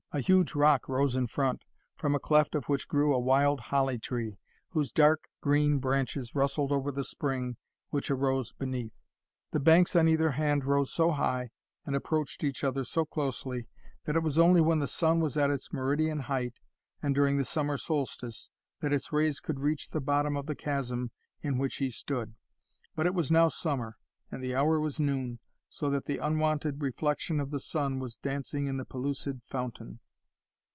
[0.13, 1.63] A huge rock rose in front,
[1.95, 4.35] from a cleft of which grew a wild holly tree,
[4.71, 7.55] whose dark green branches rustled over the spring
[7.91, 8.91] which arose beneath.
[9.51, 11.51] The banks on either hand rose so high,
[11.85, 13.69] and approached each other so closely,
[14.03, 16.59] that it was only when the sun was at its meridian height,
[17.01, 18.49] and during the summer solstice,
[18.81, 21.11] that its rays could reach the bottom of the chasm
[21.41, 22.35] in which he stood.
[22.97, 23.95] But it was now summer,
[24.29, 25.39] and the hour was noon,
[25.73, 29.97] so that the unwonted reflection of the sun was dancing in the pellucid fountain.